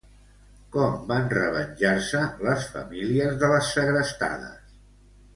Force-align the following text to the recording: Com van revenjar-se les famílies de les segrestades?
Com 0.75 0.95
van 1.11 1.27
revenjar-se 1.33 2.21
les 2.45 2.65
famílies 2.77 3.35
de 3.43 3.51
les 3.55 3.69
segrestades? 3.75 4.73